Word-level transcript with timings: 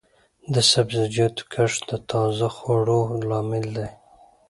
د 0.53 0.55
سبزیجاتو 0.71 1.41
کښت 1.53 1.81
د 1.91 1.91
تازه 2.09 2.47
خوړو 2.55 3.01
لامل 3.27 3.65
دی. 3.77 3.87